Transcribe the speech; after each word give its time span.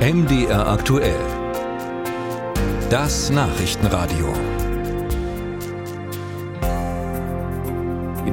MDR 0.00 0.66
aktuell. 0.66 1.20
Das 2.88 3.28
Nachrichtenradio. 3.28 4.32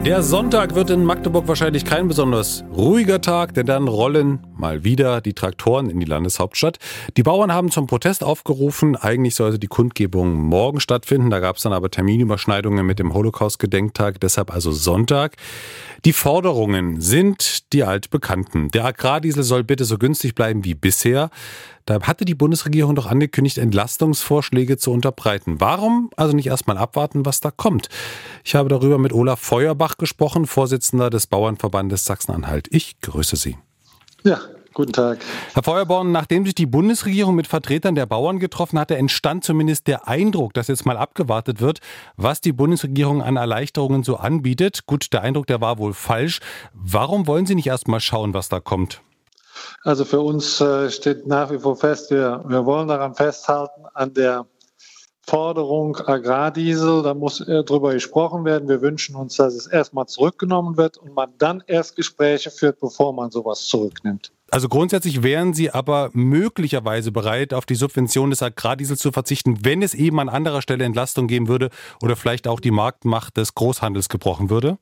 Der 0.05 0.23
Sonntag 0.23 0.75
wird 0.75 0.91
in 0.91 1.03
Magdeburg 1.03 1.45
wahrscheinlich 1.49 1.83
kein 1.83 2.07
besonders 2.07 2.63
ruhiger 2.73 3.19
Tag, 3.19 3.53
denn 3.53 3.65
dann 3.65 3.89
rollen 3.89 4.39
mal 4.59 4.83
wieder 4.83 5.21
die 5.21 5.33
Traktoren 5.33 5.89
in 5.89 5.99
die 5.99 6.05
Landeshauptstadt. 6.05 6.79
Die 7.15 7.23
Bauern 7.23 7.53
haben 7.53 7.71
zum 7.71 7.87
Protest 7.87 8.23
aufgerufen. 8.23 8.95
Eigentlich 8.95 9.35
sollte 9.35 9.59
die 9.59 9.67
Kundgebung 9.67 10.35
morgen 10.35 10.79
stattfinden. 10.79 11.29
Da 11.29 11.39
gab 11.39 11.57
es 11.57 11.63
dann 11.63 11.73
aber 11.73 11.89
Terminüberschneidungen 11.89 12.85
mit 12.85 12.99
dem 12.99 13.13
Holocaust-Gedenktag, 13.13 14.19
deshalb 14.19 14.53
also 14.53 14.71
Sonntag. 14.71 15.35
Die 16.05 16.13
Forderungen 16.13 17.01
sind 17.01 17.73
die 17.73 17.83
altbekannten. 17.83 18.69
Der 18.69 18.85
Agrardiesel 18.85 19.43
soll 19.43 19.63
bitte 19.63 19.85
so 19.85 19.97
günstig 19.97 20.35
bleiben 20.35 20.63
wie 20.63 20.75
bisher. 20.75 21.29
Da 21.87 22.01
hatte 22.01 22.25
die 22.25 22.35
Bundesregierung 22.35 22.95
doch 22.95 23.05
angekündigt, 23.05 23.57
Entlastungsvorschläge 23.57 24.77
zu 24.77 24.91
unterbreiten. 24.91 25.61
Warum 25.61 26.09
also 26.17 26.35
nicht 26.35 26.47
erstmal 26.47 26.77
abwarten, 26.77 27.25
was 27.25 27.39
da 27.39 27.49
kommt? 27.49 27.87
Ich 28.43 28.55
habe 28.55 28.67
darüber 28.67 28.97
mit 28.97 29.13
Olaf 29.13 29.39
Feuerbach 29.39 29.97
gesprochen, 29.97 30.45
Vorsitzender 30.45 31.09
des 31.09 31.27
Bauernverbandes 31.27 32.03
Sachsen-Anhalt. 32.03 32.67
Ich 32.71 32.99
grüße 32.99 33.37
Sie. 33.37 33.57
Ja, 34.23 34.39
Guten 34.77 34.93
Tag. 34.93 35.17
Herr 35.55 35.63
Feuerborn, 35.63 36.11
nachdem 36.11 36.45
sich 36.45 36.53
die 36.53 36.67
Bundesregierung 36.67 37.33
mit 37.33 37.47
Vertretern 37.47 37.95
der 37.95 38.05
Bauern 38.05 38.37
getroffen 38.37 38.77
hatte, 38.77 38.95
entstand 38.95 39.43
zumindest 39.43 39.87
der 39.87 40.07
Eindruck, 40.07 40.53
dass 40.53 40.67
jetzt 40.67 40.85
mal 40.85 40.97
abgewartet 40.97 41.61
wird, 41.61 41.79
was 42.15 42.41
die 42.41 42.51
Bundesregierung 42.51 43.23
an 43.23 43.37
Erleichterungen 43.37 44.03
so 44.03 44.17
anbietet. 44.17 44.85
Gut, 44.85 45.11
der 45.13 45.23
Eindruck, 45.23 45.47
der 45.47 45.61
war 45.61 45.79
wohl 45.79 45.93
falsch. 45.93 46.41
Warum 46.75 47.25
wollen 47.25 47.47
Sie 47.47 47.55
nicht 47.55 47.65
erst 47.65 47.87
mal 47.87 47.99
schauen, 47.99 48.35
was 48.35 48.49
da 48.49 48.59
kommt? 48.59 49.01
Also 49.81 50.05
für 50.05 50.19
uns 50.19 50.61
äh, 50.61 50.91
steht 50.91 51.25
nach 51.25 51.49
wie 51.49 51.57
vor 51.57 51.75
fest, 51.75 52.11
wir, 52.11 52.43
wir 52.47 52.63
wollen 52.63 52.87
daran 52.87 53.15
festhalten, 53.15 53.81
an 53.95 54.13
der 54.13 54.45
Forderung 55.27 55.97
Agrardiesel, 55.97 57.03
da 57.03 57.13
muss 57.13 57.41
äh, 57.41 57.63
drüber 57.63 57.93
gesprochen 57.93 58.45
werden. 58.45 58.69
Wir 58.69 58.81
wünschen 58.81 59.15
uns, 59.15 59.35
dass 59.35 59.55
es 59.55 59.67
erstmal 59.67 60.07
zurückgenommen 60.07 60.77
wird 60.77 60.97
und 60.97 61.13
man 61.13 61.29
dann 61.37 61.61
erst 61.67 61.97
Gespräche 61.97 62.49
führt, 62.49 62.79
bevor 62.79 63.13
man 63.13 63.29
sowas 63.29 63.67
zurücknimmt. 63.67 64.31
Also 64.49 64.69
grundsätzlich 64.69 65.23
wären 65.23 65.53
Sie 65.53 65.69
aber 65.69 66.09
möglicherweise 66.13 67.11
bereit, 67.11 67.53
auf 67.53 67.65
die 67.65 67.75
Subvention 67.75 68.29
des 68.29 68.41
Agrardiesels 68.41 69.01
zu 69.01 69.11
verzichten, 69.11 69.65
wenn 69.65 69.81
es 69.81 69.93
eben 69.93 70.21
an 70.21 70.29
anderer 70.29 70.61
Stelle 70.61 70.85
Entlastung 70.85 71.27
geben 71.27 71.49
würde 71.49 71.69
oder 72.01 72.15
vielleicht 72.15 72.47
auch 72.47 72.61
die 72.61 72.71
Marktmacht 72.71 73.35
des 73.35 73.53
Großhandels 73.55 74.07
gebrochen 74.07 74.49
würde? 74.49 74.77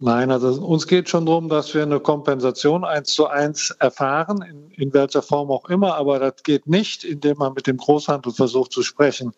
Nein, 0.00 0.32
also 0.32 0.60
uns 0.60 0.88
geht 0.88 1.08
schon 1.08 1.24
darum, 1.24 1.48
dass 1.48 1.72
wir 1.72 1.82
eine 1.82 2.00
Kompensation 2.00 2.84
eins 2.84 3.14
zu 3.14 3.28
eins 3.28 3.70
erfahren, 3.78 4.42
in, 4.42 4.70
in 4.72 4.92
welcher 4.92 5.22
Form 5.22 5.52
auch 5.52 5.68
immer, 5.68 5.94
aber 5.94 6.18
das 6.18 6.42
geht 6.42 6.66
nicht, 6.66 7.04
indem 7.04 7.38
man 7.38 7.54
mit 7.54 7.68
dem 7.68 7.76
Großhandel 7.76 8.32
versucht 8.32 8.72
zu 8.72 8.82
sprechen, 8.82 9.32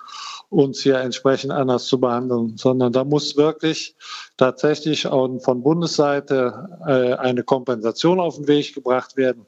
uns 0.49 0.81
hier 0.81 0.97
entsprechend 0.97 1.53
anders 1.53 1.85
zu 1.85 2.01
behandeln, 2.01 2.57
sondern 2.57 2.91
da 2.91 3.05
muss 3.05 3.37
wirklich 3.37 3.97
tatsächlich 4.39 5.07
auch 5.07 5.29
von 5.41 5.63
Bundesseite 5.63 6.69
äh, 6.87 7.13
eine 7.13 7.43
Kompensation 7.43 8.19
auf 8.19 8.37
den 8.37 8.49
Weg 8.49 8.75
gebracht 8.75 9.19
werden 9.19 9.45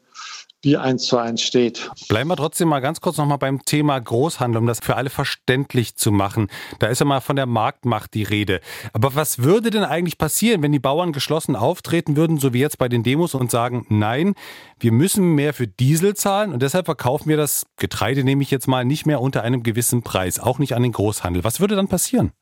wie 0.62 0.76
eins 0.76 1.04
zu 1.04 1.16
eins 1.18 1.42
steht. 1.42 1.90
Bleiben 2.08 2.28
wir 2.28 2.36
trotzdem 2.36 2.68
mal 2.68 2.80
ganz 2.80 3.00
kurz 3.00 3.16
nochmal 3.16 3.38
beim 3.38 3.64
Thema 3.64 3.98
Großhandel, 3.98 4.60
um 4.60 4.66
das 4.66 4.80
für 4.80 4.96
alle 4.96 5.10
verständlich 5.10 5.96
zu 5.96 6.10
machen. 6.10 6.48
Da 6.78 6.88
ist 6.88 6.98
ja 6.98 7.06
mal 7.06 7.20
von 7.20 7.36
der 7.36 7.46
Marktmacht 7.46 8.14
die 8.14 8.24
Rede. 8.24 8.60
Aber 8.92 9.14
was 9.14 9.38
würde 9.40 9.70
denn 9.70 9.84
eigentlich 9.84 10.18
passieren, 10.18 10.62
wenn 10.62 10.72
die 10.72 10.78
Bauern 10.78 11.12
geschlossen 11.12 11.54
auftreten 11.54 12.16
würden, 12.16 12.38
so 12.38 12.52
wie 12.52 12.60
jetzt 12.60 12.78
bei 12.78 12.88
den 12.88 13.02
Demos 13.02 13.34
und 13.34 13.50
sagen, 13.50 13.86
nein, 13.88 14.34
wir 14.80 14.92
müssen 14.92 15.34
mehr 15.34 15.54
für 15.54 15.68
Diesel 15.68 16.14
zahlen 16.14 16.52
und 16.52 16.62
deshalb 16.62 16.86
verkaufen 16.86 17.28
wir 17.28 17.36
das 17.36 17.66
Getreide, 17.76 18.24
nehme 18.24 18.42
ich 18.42 18.50
jetzt 18.50 18.66
mal, 18.66 18.84
nicht 18.84 19.06
mehr 19.06 19.20
unter 19.20 19.42
einem 19.42 19.62
gewissen 19.62 20.02
Preis, 20.02 20.40
auch 20.40 20.58
nicht 20.58 20.74
an 20.74 20.82
den 20.82 20.92
Großhandel. 20.92 21.44
Was 21.44 21.60
würde 21.60 21.76
dann 21.76 21.88
passieren? 21.88 22.32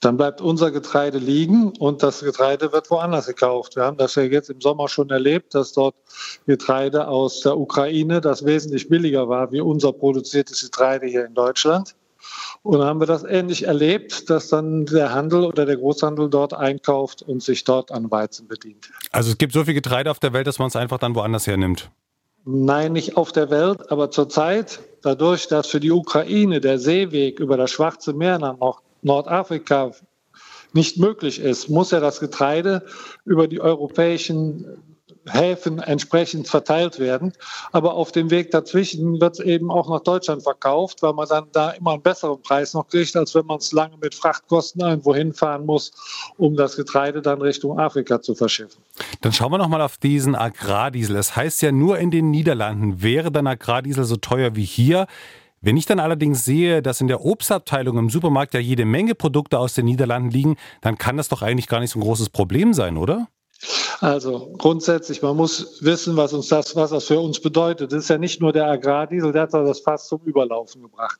Dann 0.00 0.16
bleibt 0.16 0.40
unser 0.40 0.70
Getreide 0.70 1.18
liegen 1.18 1.72
und 1.78 2.02
das 2.02 2.20
Getreide 2.20 2.72
wird 2.72 2.90
woanders 2.90 3.26
gekauft. 3.26 3.74
Wir 3.74 3.84
haben 3.84 3.96
das 3.96 4.14
ja 4.14 4.22
jetzt 4.22 4.50
im 4.50 4.60
Sommer 4.60 4.88
schon 4.88 5.10
erlebt, 5.10 5.54
dass 5.54 5.72
dort 5.72 5.96
Getreide 6.46 7.08
aus 7.08 7.40
der 7.40 7.58
Ukraine, 7.58 8.20
das 8.20 8.44
wesentlich 8.44 8.88
billiger 8.88 9.28
war 9.28 9.50
wie 9.50 9.60
unser 9.60 9.92
produziertes 9.92 10.62
Getreide 10.62 11.06
hier 11.06 11.26
in 11.26 11.34
Deutschland. 11.34 11.96
Und 12.62 12.78
dann 12.78 12.86
haben 12.86 13.00
wir 13.00 13.06
das 13.06 13.24
ähnlich 13.24 13.64
erlebt, 13.64 14.30
dass 14.30 14.48
dann 14.48 14.86
der 14.86 15.12
Handel 15.12 15.44
oder 15.44 15.66
der 15.66 15.76
Großhandel 15.76 16.30
dort 16.30 16.54
einkauft 16.54 17.22
und 17.22 17.42
sich 17.42 17.64
dort 17.64 17.90
an 17.90 18.10
Weizen 18.10 18.46
bedient. 18.48 18.90
Also 19.12 19.30
es 19.30 19.38
gibt 19.38 19.52
so 19.52 19.64
viel 19.64 19.74
Getreide 19.74 20.10
auf 20.10 20.18
der 20.18 20.32
Welt, 20.32 20.46
dass 20.46 20.58
man 20.58 20.68
es 20.68 20.76
einfach 20.76 20.98
dann 20.98 21.14
woanders 21.14 21.46
hernimmt. 21.46 21.90
Nein, 22.44 22.92
nicht 22.92 23.16
auf 23.16 23.32
der 23.32 23.50
Welt, 23.50 23.90
aber 23.90 24.10
zurzeit, 24.10 24.80
dadurch, 25.02 25.48
dass 25.48 25.66
für 25.66 25.80
die 25.80 25.90
Ukraine 25.90 26.60
der 26.60 26.78
Seeweg 26.78 27.40
über 27.40 27.56
das 27.56 27.70
Schwarze 27.70 28.12
Meer 28.12 28.38
nach 28.38 28.58
Nordafrika 29.02 29.92
nicht 30.72 30.98
möglich 30.98 31.40
ist, 31.40 31.68
muss 31.68 31.90
ja 31.90 32.00
das 32.00 32.20
Getreide 32.20 32.84
über 33.24 33.48
die 33.48 33.60
europäischen 33.60 34.66
Häfen 35.30 35.78
entsprechend 35.78 36.48
verteilt 36.48 36.98
werden. 36.98 37.32
Aber 37.72 37.94
auf 37.94 38.12
dem 38.12 38.30
Weg 38.30 38.50
dazwischen 38.50 39.20
wird 39.20 39.38
es 39.38 39.44
eben 39.44 39.70
auch 39.70 39.88
nach 39.88 40.00
Deutschland 40.00 40.42
verkauft, 40.42 41.02
weil 41.02 41.12
man 41.12 41.28
dann 41.28 41.46
da 41.52 41.70
immer 41.70 41.92
einen 41.92 42.02
besseren 42.02 42.40
Preis 42.42 42.74
noch 42.74 42.88
kriegt, 42.88 43.16
als 43.16 43.34
wenn 43.34 43.46
man 43.46 43.58
es 43.58 43.72
lange 43.72 43.96
mit 43.98 44.14
Frachtkosten 44.14 44.80
irgendwo 44.80 45.14
hinfahren 45.14 45.66
muss, 45.66 45.92
um 46.36 46.56
das 46.56 46.76
Getreide 46.76 47.22
dann 47.22 47.40
Richtung 47.42 47.78
Afrika 47.78 48.20
zu 48.20 48.34
verschiffen. 48.34 48.82
Dann 49.20 49.32
schauen 49.32 49.52
wir 49.52 49.58
noch 49.58 49.68
mal 49.68 49.82
auf 49.82 49.98
diesen 49.98 50.34
Agrardiesel. 50.34 51.16
Es 51.16 51.28
das 51.28 51.36
heißt 51.36 51.62
ja, 51.62 51.72
nur 51.72 51.98
in 51.98 52.10
den 52.10 52.30
Niederlanden 52.30 53.02
wäre 53.02 53.30
dann 53.30 53.46
Agrardiesel 53.46 54.04
so 54.04 54.16
teuer 54.16 54.56
wie 54.56 54.64
hier. 54.64 55.06
Wenn 55.60 55.76
ich 55.76 55.86
dann 55.86 55.98
allerdings 55.98 56.44
sehe, 56.44 56.82
dass 56.82 57.00
in 57.00 57.08
der 57.08 57.24
Obstabteilung 57.24 57.98
im 57.98 58.10
Supermarkt 58.10 58.54
ja 58.54 58.60
jede 58.60 58.84
Menge 58.84 59.14
Produkte 59.14 59.58
aus 59.58 59.74
den 59.74 59.86
Niederlanden 59.86 60.30
liegen, 60.30 60.56
dann 60.80 60.98
kann 60.98 61.16
das 61.16 61.28
doch 61.28 61.42
eigentlich 61.42 61.66
gar 61.66 61.80
nicht 61.80 61.90
so 61.90 61.98
ein 61.98 62.02
großes 62.02 62.30
Problem 62.30 62.72
sein, 62.74 62.96
oder? 62.96 63.28
Also 64.00 64.54
grundsätzlich, 64.56 65.22
man 65.22 65.36
muss 65.36 65.82
wissen, 65.82 66.16
was 66.16 66.32
uns 66.32 66.46
das, 66.48 66.76
was 66.76 66.90
das 66.90 67.04
für 67.04 67.18
uns 67.18 67.40
bedeutet. 67.40 67.90
Das 67.90 68.04
ist 68.04 68.10
ja 68.10 68.18
nicht 68.18 68.40
nur 68.40 68.52
der 68.52 68.66
Agrardiesel, 68.66 69.32
der 69.32 69.42
hat 69.42 69.54
das 69.54 69.80
fast 69.80 70.06
zum 70.06 70.20
Überlaufen 70.24 70.82
gebracht. 70.82 71.18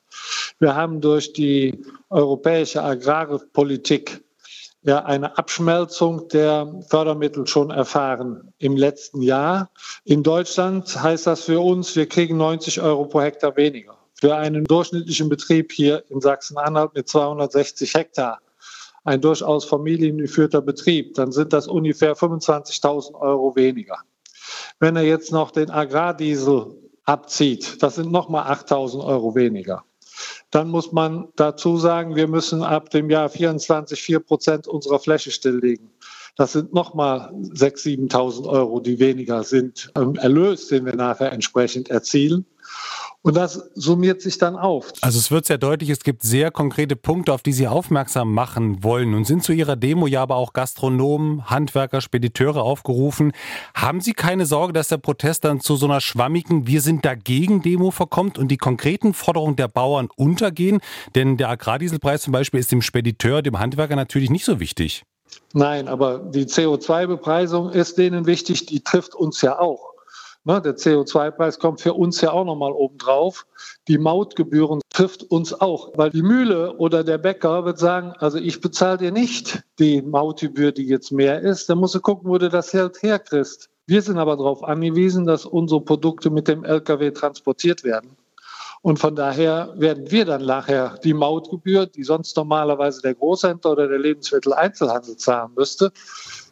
Wir 0.60 0.76
haben 0.76 1.00
durch 1.00 1.32
die 1.32 1.84
europäische 2.08 2.82
Agrarpolitik 2.82 4.22
ja 4.82 5.04
eine 5.04 5.36
Abschmelzung 5.36 6.28
der 6.28 6.80
Fördermittel 6.88 7.48
schon 7.48 7.70
erfahren 7.70 8.52
im 8.58 8.76
letzten 8.76 9.22
Jahr. 9.22 9.70
In 10.04 10.22
Deutschland 10.22 11.02
heißt 11.02 11.26
das 11.26 11.42
für 11.42 11.58
uns, 11.58 11.96
wir 11.96 12.06
kriegen 12.06 12.36
90 12.36 12.80
Euro 12.80 13.06
pro 13.06 13.20
Hektar 13.20 13.56
weniger. 13.56 13.97
Für 14.20 14.36
einen 14.36 14.64
durchschnittlichen 14.64 15.28
Betrieb 15.28 15.72
hier 15.72 16.04
in 16.08 16.20
Sachsen-Anhalt 16.20 16.94
mit 16.94 17.08
260 17.08 17.94
Hektar 17.94 18.40
ein 19.04 19.20
durchaus 19.20 19.64
familiengeführter 19.64 20.60
Betrieb, 20.60 21.14
dann 21.14 21.32
sind 21.32 21.52
das 21.52 21.66
ungefähr 21.66 22.14
25.000 22.14 23.14
Euro 23.14 23.56
weniger. 23.56 23.96
Wenn 24.80 24.96
er 24.96 25.02
jetzt 25.02 25.32
noch 25.32 25.50
den 25.50 25.70
Agrardiesel 25.70 26.76
abzieht, 27.04 27.82
das 27.82 27.94
sind 27.94 28.12
nochmal 28.12 28.52
8.000 28.52 29.04
Euro 29.04 29.34
weniger. 29.34 29.84
Dann 30.50 30.68
muss 30.68 30.92
man 30.92 31.28
dazu 31.36 31.76
sagen, 31.76 32.16
wir 32.16 32.26
müssen 32.26 32.62
ab 32.62 32.90
dem 32.90 33.10
Jahr 33.10 33.28
24 33.28 34.00
4 34.00 34.20
Prozent 34.20 34.68
unserer 34.68 34.98
Fläche 34.98 35.30
stilllegen. 35.30 35.90
Das 36.36 36.52
sind 36.52 36.72
nochmal 36.72 37.32
6.000, 37.32 38.10
7.000 38.10 38.48
Euro, 38.48 38.80
die 38.80 38.98
weniger 38.98 39.42
sind. 39.42 39.90
Erlös, 39.94 40.68
den 40.68 40.86
wir 40.86 40.94
nachher 40.94 41.32
entsprechend 41.32 41.90
erzielen. 41.90 42.46
Und 43.22 43.36
das 43.36 43.70
summiert 43.74 44.22
sich 44.22 44.38
dann 44.38 44.56
auf. 44.56 44.92
Also 45.00 45.18
es 45.18 45.30
wird 45.32 45.44
sehr 45.44 45.58
deutlich, 45.58 45.90
es 45.90 46.00
gibt 46.00 46.22
sehr 46.22 46.52
konkrete 46.52 46.94
Punkte, 46.94 47.32
auf 47.32 47.42
die 47.42 47.52
Sie 47.52 47.66
aufmerksam 47.66 48.32
machen 48.32 48.84
wollen. 48.84 49.12
Und 49.14 49.26
sind 49.26 49.42
zu 49.42 49.52
Ihrer 49.52 49.74
Demo 49.74 50.06
ja 50.06 50.22
aber 50.22 50.36
auch 50.36 50.52
Gastronomen, 50.52 51.50
Handwerker, 51.50 52.00
Spediteure 52.00 52.62
aufgerufen. 52.62 53.32
Haben 53.74 54.00
Sie 54.00 54.12
keine 54.12 54.46
Sorge, 54.46 54.72
dass 54.72 54.88
der 54.88 54.98
Protest 54.98 55.44
dann 55.44 55.60
zu 55.60 55.74
so 55.74 55.86
einer 55.86 56.00
schwammigen 56.00 56.68
Wir 56.68 56.80
sind 56.80 57.04
dagegen 57.04 57.60
Demo 57.60 57.90
verkommt 57.90 58.38
und 58.38 58.48
die 58.48 58.56
konkreten 58.56 59.12
Forderungen 59.14 59.56
der 59.56 59.68
Bauern 59.68 60.08
untergehen? 60.16 60.80
Denn 61.16 61.36
der 61.36 61.48
Agrardieselpreis 61.48 62.22
zum 62.22 62.32
Beispiel 62.32 62.60
ist 62.60 62.70
dem 62.70 62.82
Spediteur, 62.82 63.42
dem 63.42 63.58
Handwerker 63.58 63.96
natürlich 63.96 64.30
nicht 64.30 64.44
so 64.44 64.60
wichtig. 64.60 65.02
Nein, 65.54 65.88
aber 65.88 66.18
die 66.18 66.44
CO2-Bepreisung 66.44 67.70
ist 67.70 67.98
denen 67.98 68.26
wichtig, 68.26 68.66
die 68.66 68.82
trifft 68.82 69.14
uns 69.14 69.42
ja 69.42 69.58
auch. 69.58 69.97
Ne, 70.48 70.62
der 70.62 70.78
CO2-Preis 70.78 71.58
kommt 71.58 71.82
für 71.82 71.92
uns 71.92 72.22
ja 72.22 72.32
auch 72.32 72.46
nochmal 72.46 72.72
obendrauf. 72.72 73.44
Die 73.86 73.98
Mautgebühren 73.98 74.80
trifft 74.88 75.24
uns 75.24 75.52
auch, 75.52 75.92
weil 75.96 76.08
die 76.08 76.22
Mühle 76.22 76.72
oder 76.78 77.04
der 77.04 77.18
Bäcker 77.18 77.66
wird 77.66 77.78
sagen, 77.78 78.14
also 78.18 78.38
ich 78.38 78.62
bezahle 78.62 78.96
dir 78.96 79.12
nicht 79.12 79.62
die 79.78 80.00
Mautgebühr, 80.00 80.72
die 80.72 80.86
jetzt 80.86 81.12
mehr 81.12 81.42
ist. 81.42 81.68
Dann 81.68 81.76
musst 81.76 81.96
du 81.96 82.00
gucken, 82.00 82.30
wo 82.30 82.38
du 82.38 82.48
das 82.48 82.70
Geld 82.70 83.02
herkriegst. 83.02 83.68
Wir 83.86 84.00
sind 84.00 84.16
aber 84.16 84.38
darauf 84.38 84.64
angewiesen, 84.64 85.26
dass 85.26 85.44
unsere 85.44 85.82
Produkte 85.82 86.30
mit 86.30 86.48
dem 86.48 86.64
Lkw 86.64 87.10
transportiert 87.10 87.84
werden. 87.84 88.16
Und 88.80 88.98
von 88.98 89.14
daher 89.14 89.74
werden 89.76 90.10
wir 90.10 90.24
dann 90.24 90.46
nachher 90.46 90.96
die 91.04 91.12
Mautgebühr, 91.12 91.84
die 91.84 92.04
sonst 92.04 92.34
normalerweise 92.38 93.02
der 93.02 93.14
Großhändler 93.16 93.72
oder 93.72 93.86
der 93.86 93.98
Lebensmitteleinzelhandel 93.98 95.18
zahlen 95.18 95.50
müsste, 95.54 95.92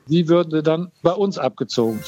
die 0.07 0.29
würde 0.29 0.63
dann 0.63 0.93
bei 1.03 1.13
uns 1.13 1.39
abgezogen. 1.39 2.03